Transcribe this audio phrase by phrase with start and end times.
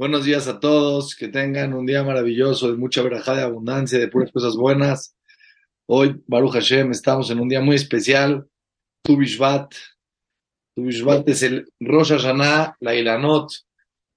[0.00, 4.08] Buenos días a todos, que tengan un día maravilloso, de mucha verajada, de abundancia, de
[4.08, 5.14] puras cosas buenas.
[5.84, 8.48] Hoy, Baruch Hashem, estamos en un día muy especial,
[9.02, 9.74] Tu Bishvat.
[10.74, 10.88] Tu
[11.26, 13.52] es el Rosh Hashanah, la Ilanot,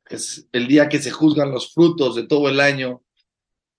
[0.09, 3.01] es el día que se juzgan los frutos de todo el año.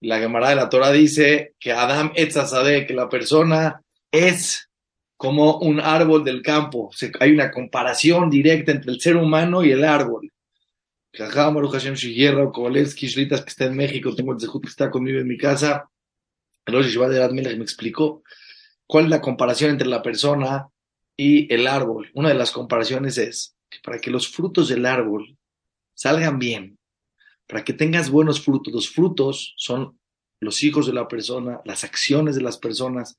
[0.02, 3.80] La Gemara de la Torah dice que Adam Etzazadeh, que la persona
[4.12, 4.68] es
[5.16, 6.91] como un árbol del campo.
[7.18, 10.34] Hay una comparación directa entre el ser humano y el árbol.
[11.17, 11.95] Jajam Hashem
[12.53, 15.89] Kovalevsky, Shlitas, que está en México, tengo el Zehut que está conmigo en mi casa.
[16.67, 18.25] Rosh de me explicó
[18.87, 20.68] cuál es la comparación entre la persona
[21.17, 22.11] y el árbol.
[22.14, 25.37] Una de las comparaciones es que para que los frutos del árbol
[25.95, 26.79] salgan bien,
[27.46, 29.96] para que tengas buenos frutos, los frutos son
[30.40, 33.19] los hijos de la persona, las acciones de las personas.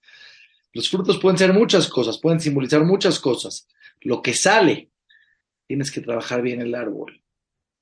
[0.73, 3.69] Los frutos pueden ser muchas cosas, pueden simbolizar muchas cosas.
[4.01, 4.89] Lo que sale,
[5.65, 7.21] tienes que trabajar bien el árbol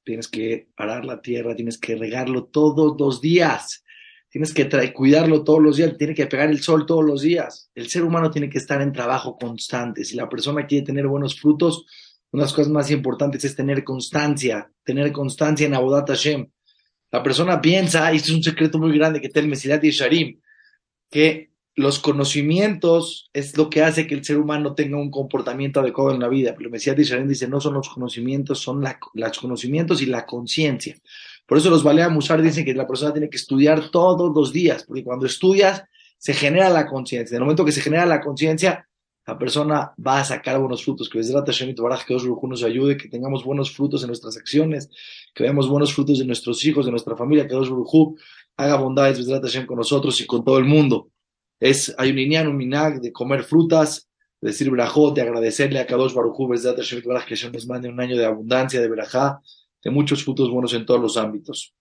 [0.04, 3.84] tienes que parar la tierra, tienes que regarlo todos los días,
[4.30, 7.70] tienes que cuidarlo todos los días, tiene que pegar el sol todos los días.
[7.76, 10.04] El ser humano tiene que estar en trabajo constante.
[10.04, 11.86] Si la persona quiere tener buenos frutos,
[12.32, 16.50] una de las cosas más importantes es tener constancia, tener constancia en Abodat Hashem.
[17.12, 20.42] La persona piensa, y es un secreto muy grande que tiene el Mesilat y Sharim,
[21.12, 26.12] que los conocimientos es lo que hace que el ser humano tenga un comportamiento adecuado
[26.12, 26.54] en la vida.
[26.56, 30.26] Pero el Mesías de Israel dice, no son los conocimientos, son los conocimientos y la
[30.26, 30.96] conciencia.
[31.48, 34.84] Por eso los Balea Musar dicen que la persona tiene que estudiar todos los días,
[34.84, 35.84] porque cuando estudias
[36.18, 37.36] se genera la conciencia.
[37.36, 38.88] En el momento que se genera la conciencia,
[39.26, 41.10] la persona va a sacar buenos frutos.
[41.10, 44.90] Que desde Hashem Baraj, que Dios nos ayude, que tengamos buenos frutos en nuestras acciones,
[45.34, 47.70] que veamos buenos frutos de nuestros hijos, de nuestra familia, que Dios
[48.58, 51.10] haga bondades desde Hashem con nosotros y con todo el mundo
[51.64, 54.10] es, hay un inyan, un de comer frutas,
[54.42, 56.50] de decir brajot, de agradecerle a Kadosh Baruchu,
[57.26, 59.40] que se nos mande un año de abundancia, de brajá,
[59.82, 61.74] de muchos frutos buenos en todos los ámbitos.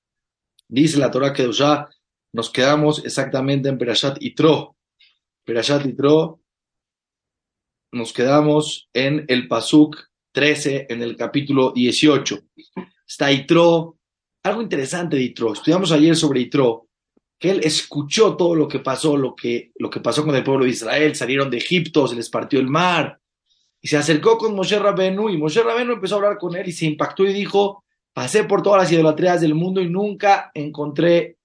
[0.69, 1.89] Dice la Torah que ya
[2.33, 4.77] nos quedamos exactamente en Perashat Itro.
[5.45, 6.41] Perashat Itro,
[7.91, 9.97] nos quedamos en el Pasuk
[10.31, 12.39] 13, en el capítulo 18.
[13.05, 13.99] Está Itro,
[14.45, 15.53] algo interesante de Itro.
[15.53, 16.87] Estudiamos ayer sobre Itro
[17.43, 20.65] que él escuchó todo lo que pasó, lo que, lo que pasó con el pueblo
[20.65, 23.19] de Israel, salieron de Egipto, se les partió el mar,
[23.81, 26.73] y se acercó con Moshe Rabenu, y Moshe Rabenu empezó a hablar con él y
[26.73, 27.83] se impactó y dijo,
[28.13, 31.39] pasé por todas las idolatrías del mundo y nunca encontré,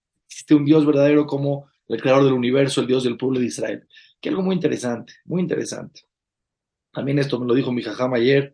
[0.52, 3.88] un Dios verdadero como el creador del universo, el Dios del pueblo de Israel.
[4.22, 6.02] Que algo muy interesante, muy interesante.
[6.92, 8.54] También esto me lo dijo mi jajam ayer,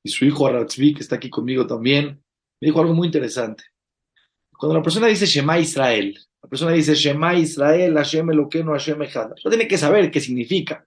[0.00, 2.22] y su hijo Aratzvi, que está aquí conmigo también,
[2.60, 3.64] me dijo algo muy interesante.
[4.56, 6.16] Cuando la persona dice Shema Israel,
[6.54, 9.30] persona dice Shema Israel, Hashem Eloqueno, Hashem Echad.
[9.44, 10.86] No tiene que saber qué significa.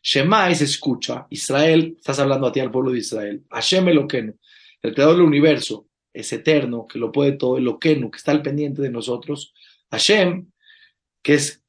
[0.00, 1.26] Shema es escucha.
[1.30, 3.44] Israel, estás hablando a ti al pueblo de Israel.
[3.50, 4.34] Hashem Eloqueno,
[4.80, 8.80] el creador del universo, es eterno, que lo puede todo, Eloqueno, que está al pendiente
[8.80, 9.52] de nosotros.
[9.90, 10.52] Hashem,
[11.20, 11.64] que es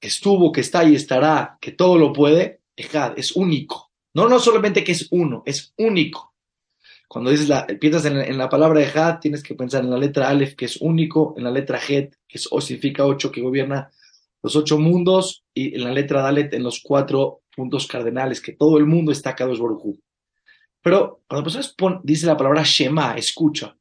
[0.00, 3.92] estuvo, que está y estará, que todo lo puede, Echad, es único.
[4.12, 6.31] No, no solamente que es uno, es único.
[7.12, 10.54] Cuando dices la, piensas en, la palabra Echad, tienes que pensar en la letra Aleph,
[10.54, 13.90] que es único, en la letra Het, que es, significa ocho, que gobierna
[14.42, 18.78] los ocho mundos, y en la letra Dalet, en los cuatro puntos cardenales, que todo
[18.78, 20.00] el mundo está Kadosh Borujú.
[20.80, 23.76] Pero cuando personas dice la palabra Shema, escucha.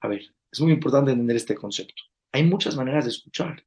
[0.00, 2.04] A ver, es muy importante entender este concepto.
[2.30, 3.64] Hay muchas maneras de escuchar.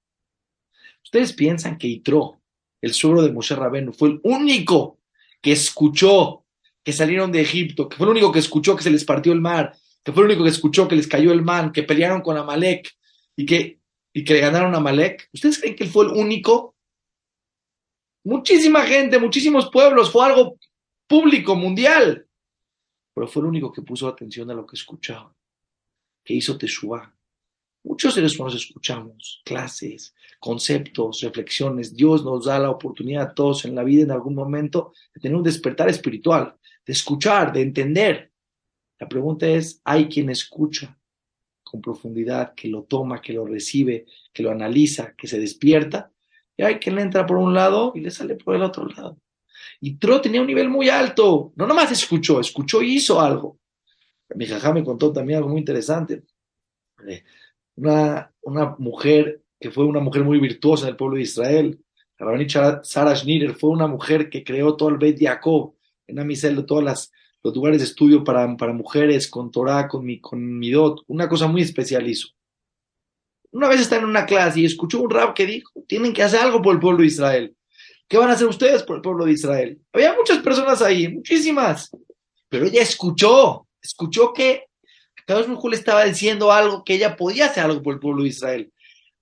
[1.03, 2.39] Ustedes piensan que Itro,
[2.79, 4.99] el suegro de Moshe Rabenu, fue el único
[5.41, 6.44] que escuchó
[6.85, 9.41] que salieron de Egipto, que fue el único que escuchó que se les partió el
[9.41, 12.37] mar, que fue el único que escuchó que les cayó el man, que pelearon con
[12.37, 12.95] Amalek
[13.35, 13.79] y que,
[14.13, 15.27] y que le ganaron a Amalek.
[15.33, 16.75] ¿Ustedes creen que él fue el único?
[18.23, 20.59] Muchísima gente, muchísimos pueblos, fue algo
[21.07, 22.27] público, mundial.
[23.15, 25.35] Pero fue el único que puso atención a lo que escuchaba,
[26.23, 27.11] que hizo Teshuvah.
[27.83, 31.95] Muchos seres humanos escuchamos clases, conceptos, reflexiones.
[31.95, 35.35] Dios nos da la oportunidad a todos en la vida, en algún momento, de tener
[35.35, 38.31] un despertar espiritual de escuchar, de entender.
[38.99, 40.97] La pregunta es, ¿hay quien escucha
[41.63, 46.11] con profundidad, que lo toma, que lo recibe, que lo analiza, que se despierta?
[46.55, 49.19] Y hay quien le entra por un lado y le sale por el otro lado.
[49.81, 53.59] Y Tro tenía un nivel muy alto, no nomás escuchó, escuchó y hizo algo.
[54.35, 56.23] Mi jajá me contó también algo muy interesante.
[57.07, 57.23] Eh,
[57.75, 61.79] una, una mujer que fue una mujer muy virtuosa del pueblo de Israel,
[62.17, 65.75] la rabinita Sarah Schnider, fue una mujer que creó todo el Beit Jacob,
[66.07, 66.83] en Amisel, todos
[67.43, 71.61] los lugares de estudio para, mujeres, con Torah, con mi, con Midot, una cosa muy
[71.61, 72.29] especial hizo.
[73.51, 76.41] Una vez está en una clase y escuchó un rab que dijo, tienen que hacer
[76.41, 77.55] algo por el pueblo de Israel.
[78.07, 79.79] ¿Qué van a hacer ustedes por el pueblo de Israel?
[79.93, 81.89] Había muchas personas ahí, muchísimas,
[82.49, 84.65] pero ella escuchó, escuchó que
[85.27, 88.71] Baruj le estaba diciendo algo que ella podía hacer algo por el pueblo de Israel.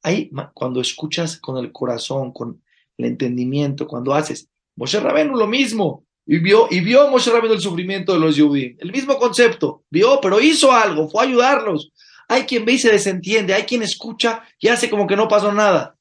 [0.01, 2.61] Ahí, cuando escuchas con el corazón, con
[2.97, 8.13] el entendimiento, cuando haces, Moshe Rabenu lo mismo, y vio, y vio Rabenu el sufrimiento
[8.13, 11.91] de los Yudim, el mismo concepto, vio, pero hizo algo, fue a ayudarlos.
[12.29, 15.51] Hay quien ve y se desentiende, hay quien escucha y hace como que no pasó
[15.51, 15.97] nada.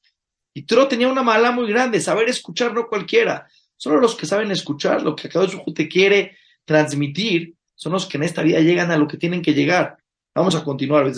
[0.53, 3.47] Y Tro tenía una mala muy grande, saber escuchar no cualquiera.
[3.75, 8.23] Solo los que saben escuchar, lo que uno te quiere transmitir, son los que en
[8.23, 9.97] esta vida llegan a lo que tienen que llegar.
[10.33, 11.11] Vamos a continuar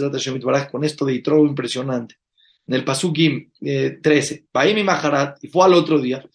[0.72, 2.16] con esto de Itro impresionante.
[2.68, 6.26] En el Pasugim eh, 13, mi Maharat, y fue al otro día.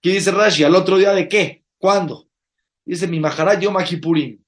[0.00, 0.64] ¿Qué dice Rashi?
[0.64, 1.64] ¿Al otro día de qué?
[1.78, 2.28] ¿Cuándo?
[2.84, 4.42] Dice mi Maharat Yom Kippurim.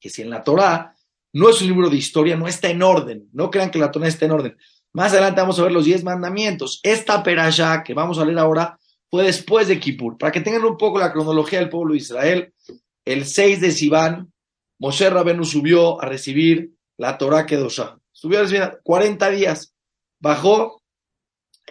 [0.00, 0.94] Que si en la Torah
[1.32, 3.28] no es un libro de historia, no está en orden.
[3.32, 4.56] No crean que la Torah está en orden.
[4.92, 6.80] Más adelante vamos a ver los diez mandamientos.
[6.82, 8.78] Esta perashá que vamos a leer ahora
[9.10, 10.18] fue después de Kippur.
[10.18, 12.54] Para que tengan un poco la cronología del pueblo de Israel,
[13.04, 14.32] el 6 de Sivan,
[14.78, 17.98] Moshe Rabenu subió a recibir la Torah Kedoshá.
[18.12, 19.74] Subió a recibir 40 días.
[20.18, 20.82] Bajó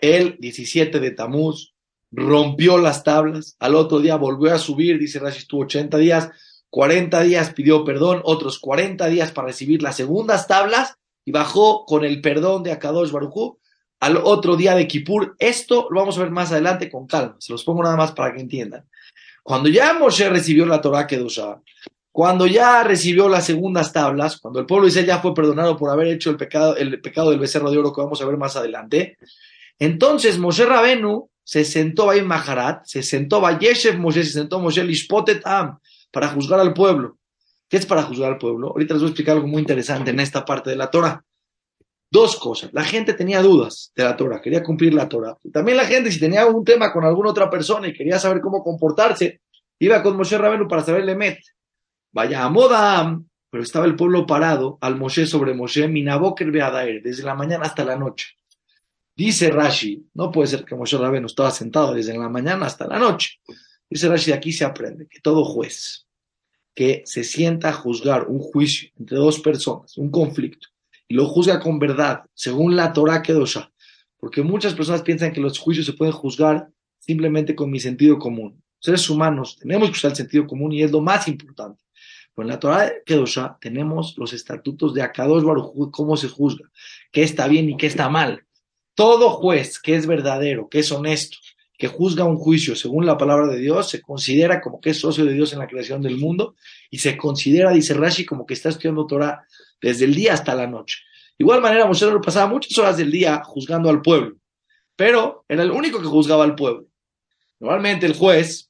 [0.01, 1.73] el 17 de Tamuz,
[2.11, 3.55] rompió las tablas.
[3.59, 6.29] Al otro día volvió a subir, dice Rashi, estuvo 80 días.
[6.69, 10.95] 40 días pidió perdón, otros 40 días para recibir las segundas tablas
[11.25, 13.57] y bajó con el perdón de Akadosh Baruchú
[13.99, 15.35] al otro día de Kippur.
[15.39, 18.33] Esto lo vamos a ver más adelante con calma, se los pongo nada más para
[18.33, 18.87] que entiendan.
[19.43, 21.61] Cuando ya Moshe recibió la Torah Kedoshá,
[22.11, 25.89] cuando ya recibió las segundas tablas, cuando el pueblo de Israel ya fue perdonado por
[25.89, 28.55] haber hecho el pecado, el pecado del becerro de oro que vamos a ver más
[28.55, 29.17] adelante,
[29.79, 34.83] entonces Moshe Rabenu se sentó ahí en Maharat, se sentó Yeshev Moshe, se sentó Moshe
[34.83, 35.79] Lishpotet Am
[36.11, 37.17] para juzgar al pueblo.
[37.67, 38.67] ¿Qué es para juzgar al pueblo?
[38.67, 41.25] Ahorita les voy a explicar algo muy interesante en esta parte de la Torah.
[42.11, 42.69] Dos cosas.
[42.71, 45.39] La gente tenía dudas de la Torah, quería cumplir la Torah.
[45.51, 48.63] también la gente, si tenía un tema con alguna otra persona y quería saber cómo
[48.63, 49.41] comportarse,
[49.79, 51.39] iba con Moshe Rabenu para saber el Emet.
[52.11, 53.19] Vaya a Moda,
[53.49, 57.83] pero estaba el pueblo parado al Moshe sobre Moshe, Minaboker Beadaer, desde la mañana hasta
[57.83, 58.38] la noche.
[59.19, 62.97] Dice Rashi, no puede ser que Moshe Rabenu estaba sentado desde la mañana hasta la
[62.97, 63.41] noche.
[63.89, 66.07] Dice Rashi, de aquí se aprende que todo juez
[66.73, 70.69] que se sienta a juzgar un juicio entre dos personas, un conflicto,
[71.05, 73.73] y lo juzga con verdad, según la Torah Kedosha,
[74.17, 78.63] porque muchas personas piensan que los juicios se pueden juzgar simplemente con mi sentido común.
[78.79, 81.83] Seres humanos tenemos que usar el sentido común y es lo más importante.
[82.33, 86.71] Pero en la Torah Kedosha tenemos los estatutos de Akadosh Baruj cómo se juzga,
[87.11, 88.45] qué está bien y qué está mal.
[88.99, 91.37] Todo juez que es verdadero, que es honesto,
[91.77, 95.23] que juzga un juicio según la palabra de Dios, se considera como que es socio
[95.23, 96.55] de Dios en la creación del mundo
[96.89, 99.45] y se considera, dice Rashi, como que está estudiando Torah
[99.81, 100.97] desde el día hasta la noche.
[101.37, 104.35] Igual manera, Moshe pasaba muchas horas del día juzgando al pueblo,
[104.97, 106.87] pero era el único que juzgaba al pueblo.
[107.61, 108.69] Normalmente el juez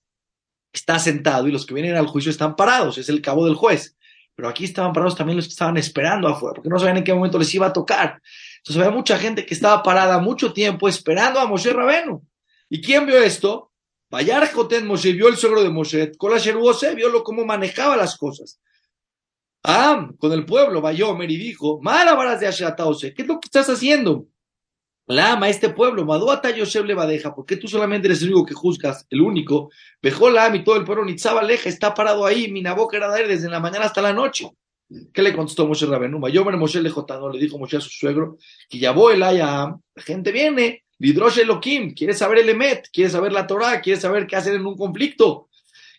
[0.72, 3.98] está sentado y los que vienen al juicio están parados, es el cabo del juez.
[4.36, 7.16] Pero aquí estaban parados también los que estaban esperando afuera, porque no sabían en qué
[7.16, 8.22] momento les iba a tocar.
[8.60, 12.26] Entonces había mucha gente que estaba parada mucho tiempo esperando a Moshe Rabenu.
[12.70, 13.72] ¿Y quién vio esto?
[14.10, 16.56] Bayar Joten Moshe vio el suegro de Moshe, Kolasher
[16.96, 18.60] vio cómo manejaba las cosas.
[19.64, 23.70] Ah, con el pueblo, Bayomer, y dijo, Marabaras de Asheratause, ¿qué es lo que estás
[23.70, 24.26] haciendo?
[25.06, 28.54] La ama este pueblo, Maduata Yosef le deja, porque tú solamente eres el único que
[28.54, 29.72] juzgas, el único.
[30.02, 33.50] Bejó la y todo el pueblo, Nitzaba Leja, está parado ahí, Minaboca era de desde
[33.50, 34.52] la mañana hasta la noche.
[35.14, 36.20] ¿Qué le contestó Moshe Rabenu?
[36.20, 40.32] Bayomer Moshe le le dijo Moshe a su suegro, que ya voy el la gente
[40.32, 44.56] viene, Lidrosh Elohim, quiere saber el Emet, quiere saber la Torah, quiere saber qué hacer
[44.56, 45.50] en un conflicto.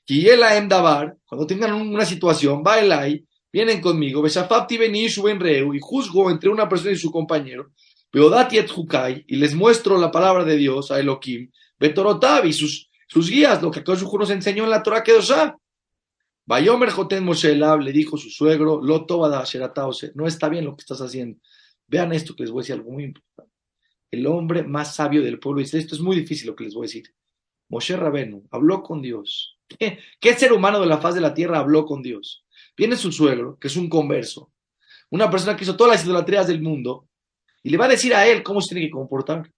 [0.06, 5.72] Y el Dabar, cuando tengan una situación, va el Ay, vienen conmigo, Besafapti Beni Reu,
[5.72, 7.70] y juzgo entre una persona y su compañero,
[8.12, 12.90] Beodati et Hukai, y les muestro la palabra de Dios a Elohim, Betorotab y sus,
[13.06, 15.56] sus guías, lo que Akash nos enseñó en la Torah Kedoshá.
[16.50, 19.22] Bayomer Joten Moshe le dijo su suegro, Loto
[20.14, 21.40] no está bien lo que estás haciendo.
[21.86, 23.50] Vean esto que les voy a decir algo muy importante
[24.10, 26.84] el hombre más sabio del pueblo dice, esto es muy difícil lo que les voy
[26.84, 27.14] a decir.
[27.68, 29.58] Moshe Rabenu habló con Dios.
[30.20, 32.44] ¿Qué, ser humano de la faz de la tierra habló con Dios?
[32.76, 34.52] Viene su suegro, que es un converso,
[35.10, 37.06] una persona que hizo todas las idolatrías del mundo,
[37.62, 39.52] y le va a decir a él cómo se tiene que comportar.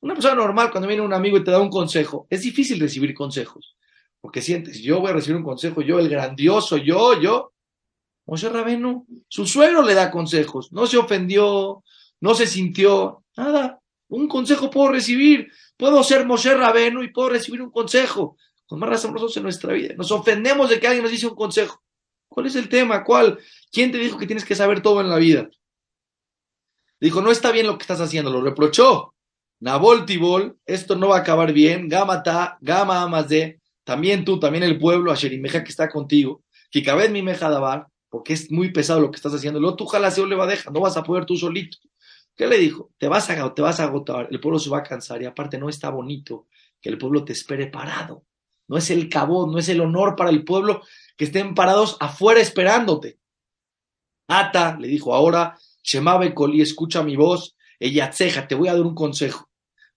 [0.00, 3.14] Una persona normal, cuando viene un amigo y te da un consejo, es difícil recibir
[3.14, 3.76] consejos,
[4.20, 7.52] porque sientes, yo voy a recibir un consejo, yo, el grandioso, yo, yo.
[8.26, 11.82] Moshe Rabenu, su suegro le da consejos, no se ofendió,
[12.20, 13.80] no se sintió, nada.
[14.08, 15.50] Un consejo puedo recibir.
[15.76, 18.36] Puedo ser Moshe Rabeno y puedo recibir un consejo.
[18.66, 19.94] Con más razón nosotros en nuestra vida.
[19.96, 21.82] Nos ofendemos de que alguien nos dice un consejo.
[22.28, 23.04] ¿Cuál es el tema?
[23.04, 23.38] ¿Cuál?
[23.72, 25.48] ¿Quién te dijo que tienes que saber todo en la vida?
[27.00, 29.14] Dijo, no está bien lo que estás haciendo, lo reprochó.
[29.60, 31.88] Nabol Tibol, esto no va a acabar bien.
[31.88, 33.59] Gamata, Gama de
[33.90, 36.44] también tú, también el pueblo, Asherimeja que está contigo.
[36.70, 39.58] Kikabed mi Dabar, porque es muy pesado lo que estás haciendo.
[39.58, 41.76] Luego tú jalas y le va a dejar, no vas a poder tú solito.
[42.36, 42.92] ¿Qué le dijo?
[42.98, 45.58] Te vas, a, te vas a agotar, el pueblo se va a cansar y aparte
[45.58, 46.46] no está bonito
[46.80, 48.22] que el pueblo te espere parado.
[48.68, 50.82] No es el cabo, no es el honor para el pueblo
[51.16, 53.18] que estén parados afuera esperándote.
[54.28, 58.82] Ata le dijo ahora, Shemabe Koli, escucha mi voz, ella ceja, te voy a dar
[58.82, 59.49] un consejo.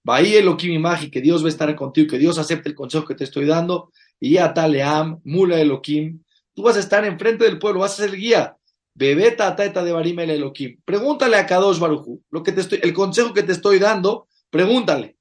[0.03, 3.15] Bahí Elohim Imagi, que Dios va a estar contigo, que Dios acepte el consejo que
[3.15, 3.91] te estoy dando.
[4.19, 6.21] Y Ata Leam, Mula Elohim,
[6.53, 8.57] tú vas a estar enfrente del pueblo, vas a ser guía.
[8.95, 10.77] Bebeta Ataeta de Barim el Elohim.
[10.85, 15.17] Pregúntale a Kadosh Baruchu, lo que te estoy, el consejo que te estoy dando, pregúntale.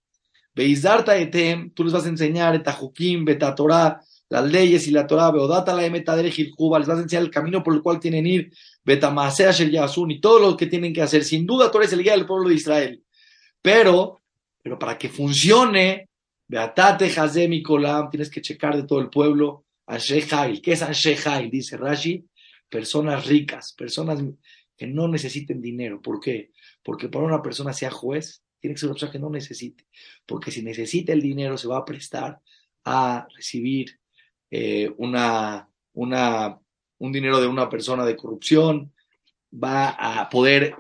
[0.55, 5.31] Beizarta etem, tú les vas a enseñar etajukim, beta Torah, las leyes y la Torah,
[5.31, 8.53] beodata la emetadere juba, les vas a enseñar el camino por el cual tienen ir,
[8.85, 11.25] beta masea shel yasun y todo lo que tienen que hacer.
[11.25, 13.03] Sin duda tú eres el guía del pueblo de Israel.
[13.63, 14.22] Pero,
[14.63, 16.09] pero para que funcione,
[16.47, 20.63] beatate hazemi kolam, tienes que checar de todo el pueblo, Anshehail.
[20.63, 21.51] ¿Qué es Anshehail?
[21.51, 22.25] Dice Rashi,
[22.69, 24.23] personas ricas, personas
[24.77, 26.01] que no necesiten dinero.
[26.01, 26.53] ¿Por qué?
[26.83, 29.87] Porque para una persona sea juez, tiene que ser una persona que no necesite.
[30.25, 32.41] Porque si necesita el dinero, se va a prestar
[32.85, 33.99] a recibir
[34.51, 36.59] eh, una, una,
[36.99, 38.93] un dinero de una persona de corrupción,
[39.53, 40.75] va a poder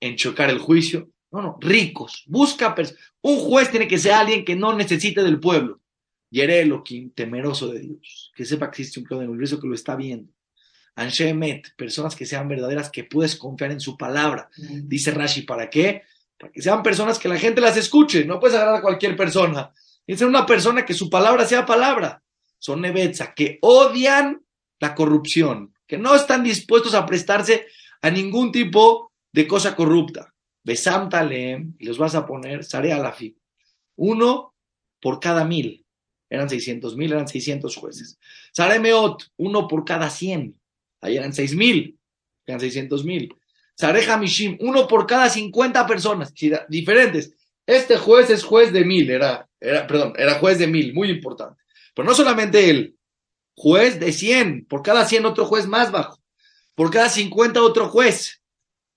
[0.00, 1.10] enchocar el juicio.
[1.32, 2.24] No, no, ricos.
[2.26, 2.74] Busca
[3.22, 5.80] Un juez tiene que ser alguien que no necesite del pueblo.
[6.30, 8.32] Yereloquim, temeroso de Dios.
[8.34, 10.32] Que sepa que existe un plan del universo que lo está viendo.
[10.96, 14.50] Anshemet, personas que sean verdaderas, que puedes confiar en su palabra.
[14.56, 16.02] Dice Rashi, ¿para qué?
[16.38, 18.24] Para que sean personas que la gente las escuche.
[18.24, 19.72] No puedes agarrar a cualquier persona.
[20.04, 22.22] Tiene que ser una persona que su palabra sea palabra.
[22.58, 24.42] Son Nebetza, que odian
[24.80, 27.66] la corrupción, que no están dispuestos a prestarse
[28.02, 30.29] a ningún tipo de cosa corrupta.
[30.62, 33.36] Besam Talem, y los vas a poner, Sare Alafi.
[33.96, 34.54] Uno
[35.00, 35.84] por cada mil.
[36.28, 38.18] Eran 600 mil, eran 600 jueces.
[38.52, 40.60] Sare Meot, uno por cada 100.
[41.00, 41.98] Ahí eran seis mil,
[42.46, 43.34] eran 600 mil.
[43.74, 46.34] Sareja Mishim, uno por cada 50 personas,
[46.68, 47.34] diferentes.
[47.66, 51.62] Este juez es juez de mil, era, era, perdón, era juez de mil, muy importante.
[51.94, 52.96] Pero no solamente él,
[53.54, 56.20] juez de 100, por cada 100 otro juez más bajo,
[56.74, 58.39] por cada 50 otro juez.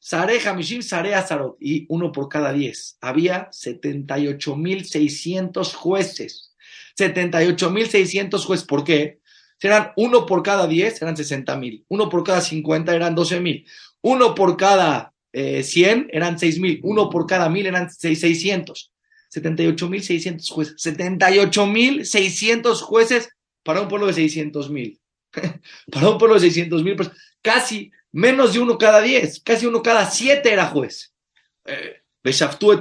[0.06, 2.98] Sareja Mishim, Sarea Sarot, y uno por cada 10.
[3.00, 6.54] Había 78.600 jueces.
[7.00, 8.68] 78.600 jueces.
[8.68, 9.20] ¿Por qué?
[9.62, 11.86] eran uno por cada 10, eran 60 mil.
[11.88, 13.66] Uno por cada 50 eran 12 mil.
[14.02, 16.82] Uno por cada eh, 100 eran 6 mil.
[16.84, 18.92] Uno por cada mil eran 600.
[19.30, 20.76] 78 mil 600 jueces.
[20.80, 23.30] 78 mil 600 jueces
[23.64, 25.00] para un pueblo de 600 mil.
[25.92, 27.10] para un pueblo de 600 mil, pues
[27.44, 29.42] casi menos de uno cada 10.
[29.42, 31.14] Casi uno cada 7 era juez.
[31.66, 32.04] Eh,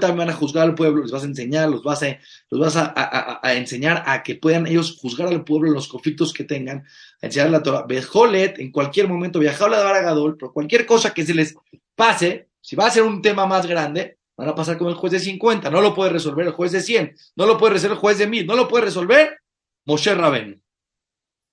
[0.00, 2.76] también van a juzgar al pueblo, les vas a enseñar, los vas a, los vas
[2.76, 6.85] a, enseñar a que puedan ellos juzgar al pueblo los conflictos que tengan,
[7.21, 7.85] a enseñar la Torah.
[7.87, 11.57] Bejolet, en cualquier momento, viajar a la Gadol, pero cualquier cosa que se les
[11.97, 15.12] pase, si va a ser un tema más grande, van a pasar con el juez
[15.12, 18.00] de 50, no lo puede resolver el juez de 100, no lo puede resolver el
[18.00, 19.40] juez de 1000, no lo puede resolver
[19.85, 20.62] Moshe Raben.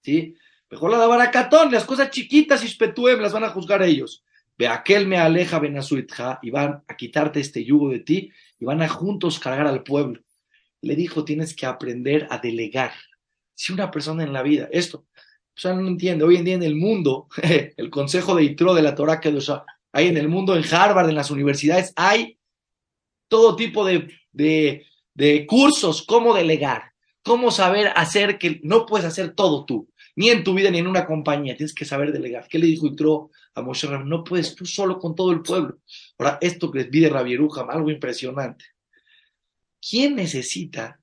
[0.03, 0.35] ¿Sí?
[0.71, 4.23] Mejor la Baracatón, las cosas chiquitas y spetuem las van a juzgar ellos.
[4.55, 8.81] Ve aquel me aleja Benasuitja y van a quitarte este yugo de ti y van
[8.83, 10.21] a juntos cargar al pueblo.
[10.81, 12.91] Le dijo, tienes que aprender a delegar.
[13.55, 16.63] Si una persona en la vida, esto, o sea, no entiende, hoy en día en
[16.63, 17.27] el mundo,
[17.77, 19.35] el consejo de Itro de la Torah que
[19.91, 22.37] hay en el mundo, en Harvard, en las universidades, hay
[23.27, 24.85] todo tipo de, de,
[25.15, 26.91] de cursos, cómo delegar,
[27.23, 30.87] cómo saber hacer que no puedes hacer todo tú ni en tu vida ni en
[30.87, 31.55] una compañía.
[31.55, 32.45] Tienes que saber delegar.
[32.49, 33.87] ¿Qué le dijo Itro a Moshe?
[33.87, 35.77] No puedes tú solo con todo el pueblo.
[36.17, 38.65] Ahora, esto que les pide Rabieruja, algo impresionante.
[39.79, 40.99] ¿Quién necesita,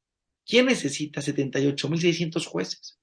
[0.47, 2.99] quién necesita 78.600 jueces?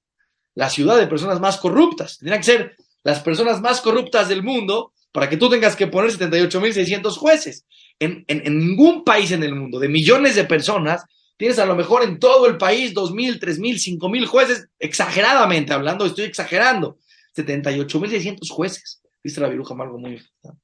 [0.54, 2.18] La ciudad de personas más corruptas.
[2.18, 6.12] Tendrían que ser las personas más corruptas del mundo para que tú tengas que poner
[6.12, 7.66] 78.600 jueces.
[7.98, 12.04] En, en ningún país en el mundo, de millones de personas, Tienes a lo mejor
[12.04, 16.98] en todo el país dos mil, tres mil, cinco mil jueces, exageradamente hablando, estoy exagerando,
[17.34, 19.02] 78 mil 600 jueces.
[19.22, 20.62] Dice la viruja algo muy importante.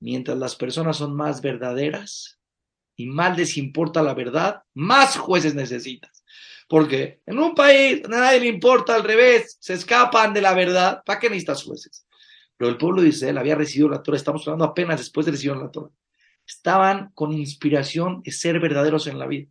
[0.00, 2.38] Mientras las personas son más verdaderas
[2.94, 6.24] y más les importa la verdad, más jueces necesitas.
[6.68, 11.02] Porque en un país a nadie le importa al revés, se escapan de la verdad.
[11.04, 12.06] ¿Para qué necesitas jueces?
[12.56, 15.56] Pero el pueblo de Israel había recibido la Torah, estamos hablando apenas después de recibir
[15.56, 15.90] la Torah.
[16.46, 19.48] Estaban con inspiración de ser verdaderos en la vida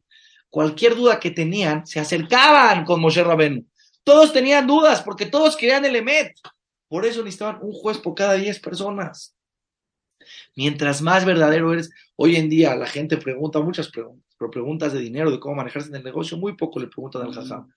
[0.53, 3.67] cualquier duda que tenían, se acercaban con Moshe Rabén.
[4.03, 6.35] Todos tenían dudas porque todos querían el Emet.
[6.87, 9.35] Por eso necesitaban un juez por cada diez personas.
[10.55, 14.99] Mientras más verdadero eres, hoy en día la gente pregunta muchas preguntas, pero preguntas de
[14.99, 17.73] dinero, de cómo manejarse en el negocio, muy poco le preguntan al jajam.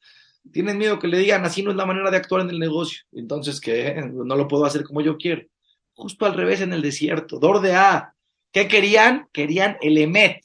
[0.52, 3.04] Tienen miedo que le digan, así no es la manera de actuar en el negocio.
[3.12, 4.04] Entonces, ¿qué?
[4.12, 5.46] No lo puedo hacer como yo quiero.
[5.94, 7.38] Justo al revés en el desierto.
[7.38, 8.14] Dor de A.
[8.52, 9.30] ¿Qué querían?
[9.32, 10.42] Querían el Emet.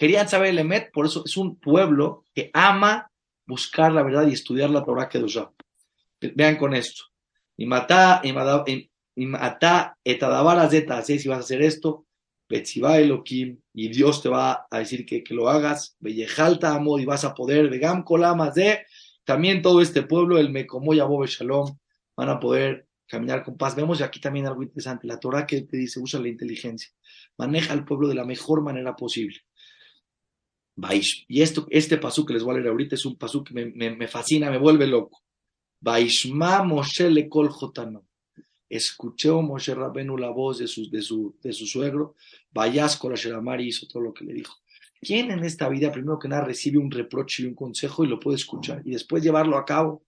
[0.00, 3.12] Querían saber el Emet, por eso es un pueblo que ama
[3.44, 5.22] buscar la verdad y estudiar la Torah que
[6.34, 7.02] Vean con esto.
[7.58, 12.06] Y mata, y mata, etadabar si vas a hacer esto,
[12.48, 17.26] Betziba Elohim, y Dios te va a decir que, lo hagas, Bellejalta Amod, y vas
[17.26, 18.86] a poder, Vegam Kolamas de,
[19.24, 21.76] también todo este pueblo, el Mekomoya Bobe Shalom,
[22.16, 23.76] van a poder caminar con paz.
[23.76, 26.88] Vemos aquí también algo interesante, la Torah que te dice, usa la inteligencia,
[27.36, 29.36] maneja al pueblo de la mejor manera posible.
[31.28, 33.90] Y esto, este pasú que les voy a leer ahorita es un pasú que me,
[33.90, 35.22] me, fascina, me vuelve loco.
[35.80, 38.06] Baishma Moshe Lekol Jotano.
[38.68, 42.14] Escuchó Moshe Rabenu la voz de su, de su, de su suegro.
[42.52, 44.56] Vayas con la hizo todo lo que le dijo.
[45.00, 48.20] ¿Quién en esta vida, primero que nada, recibe un reproche y un consejo y lo
[48.20, 50.04] puede escuchar y después llevarlo a cabo?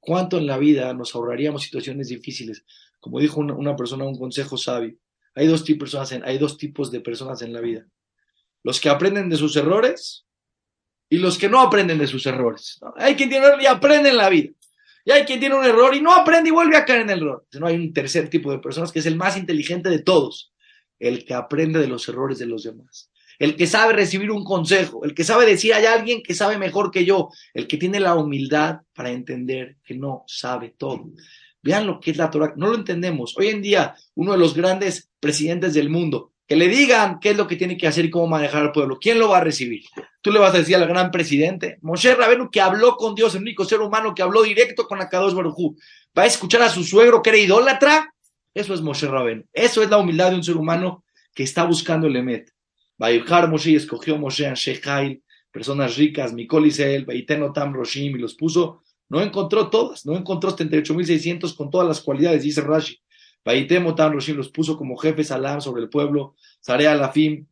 [0.00, 2.64] ¿Cuánto en la vida nos ahorraríamos situaciones difíciles?
[3.00, 4.96] Como dijo una, persona, un consejo sabio.
[5.34, 5.64] Hay dos,
[6.24, 7.86] hay dos tipos de personas en la vida
[8.64, 10.24] los que aprenden de sus errores
[11.08, 12.80] y los que no aprenden de sus errores.
[12.96, 14.50] Hay quien tiene error y aprende en la vida.
[15.04, 17.20] Y hay quien tiene un error y no aprende y vuelve a caer en el
[17.20, 17.46] error.
[17.52, 20.52] No hay un tercer tipo de personas que es el más inteligente de todos,
[20.98, 23.10] el que aprende de los errores de los demás.
[23.38, 26.90] El que sabe recibir un consejo, el que sabe decir hay alguien que sabe mejor
[26.90, 31.10] que yo, el que tiene la humildad para entender que no sabe todo.
[31.60, 33.36] Vean lo que es la Torah, no lo entendemos.
[33.36, 37.36] Hoy en día, uno de los grandes presidentes del mundo, que le digan qué es
[37.36, 38.98] lo que tiene que hacer y cómo manejar al pueblo.
[39.00, 39.84] ¿Quién lo va a recibir?
[40.20, 43.42] Tú le vas a decir al gran presidente, Moshe Rabenu, que habló con Dios, el
[43.42, 45.76] único ser humano que habló directo con la Kadosh Barujú.
[46.16, 48.14] ¿Va a escuchar a su suegro que era idólatra?
[48.52, 49.44] Eso es Moshe Rabenu.
[49.52, 52.52] Eso es la humildad de un ser humano que está buscando el Emet.
[52.98, 57.06] dejar Moshe y escogió Moshe a Shehail, personas ricas, Mikol Isel,
[57.54, 58.82] Tam Roshim, y los puso.
[59.08, 62.98] No encontró todas, no encontró 78.600 con todas las cualidades, dice Rashi.
[63.44, 67.46] Baitemo Tan Roshim los puso como jefes Alam sobre el pueblo, Sare Alafim,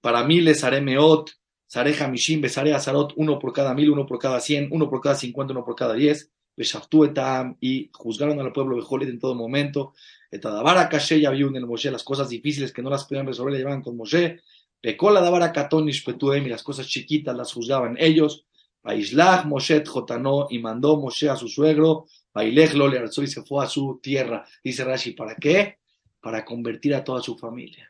[0.00, 1.30] para miles, Sare Meot,
[1.66, 5.16] Sare Hamishim, Besare Azarot, uno por cada mil, uno por cada cien, uno por cada
[5.16, 9.94] cincuenta, uno por cada diez, Beshaftuetam, y juzgaron al pueblo Bejolit en todo momento,
[10.30, 13.82] Etadabara ya en el Moshe, las cosas difíciles que no las podían resolver, le llevaban
[13.82, 14.40] con Moshe,
[14.80, 18.44] Pekola Dabara Petuem, y las cosas chiquitas las juzgaban ellos,
[18.82, 23.64] Baishlach Moshe Jotano, y mandó Moshe a su suegro, Bailejlo le alzó y se fue
[23.64, 24.44] a su tierra.
[24.62, 25.78] Dice Rashi, ¿para qué?
[26.20, 27.88] Para convertir a toda su familia.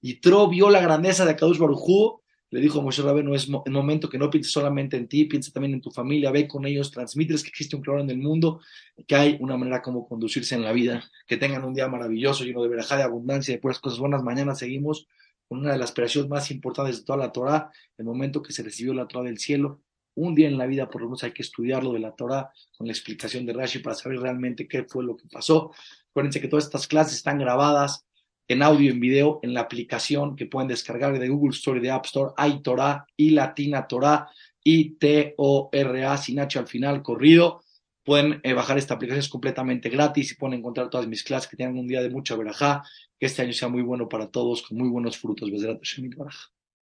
[0.00, 2.20] Y Tro vio la grandeza de Kadush Barujú,
[2.50, 5.52] le dijo a Moshe no es el momento que no pienses solamente en ti, piensa
[5.52, 8.60] también en tu familia, ve con ellos, transmites que existe un creador en el mundo,
[9.06, 12.62] que hay una manera como conducirse en la vida, que tengan un día maravilloso, lleno
[12.62, 14.22] de verajá, de abundancia, de puras cosas buenas.
[14.22, 15.08] Mañana seguimos
[15.48, 18.62] con una de las operaciones más importantes de toda la Torah, el momento que se
[18.62, 19.80] recibió la Torah del cielo,
[20.16, 22.86] un día en la vida por lo menos hay que estudiarlo de la Torah con
[22.86, 25.72] la explicación de Rashi para saber realmente qué fue lo que pasó.
[26.10, 28.06] Acuérdense que todas estas clases están grabadas
[28.48, 31.82] en audio y en video en la aplicación que pueden descargar de Google Store y
[31.82, 32.32] de App Store.
[32.36, 34.28] Hay Torah y Latina Torah
[34.62, 37.62] y T-O-R-A sin al final, corrido.
[38.04, 41.56] Pueden eh, bajar esta aplicación, es completamente gratis y pueden encontrar todas mis clases que
[41.56, 42.82] tengan un día de mucha verajá.
[43.18, 45.50] Que este año sea muy bueno para todos, con muy buenos frutos.
[45.50, 45.80] Besrat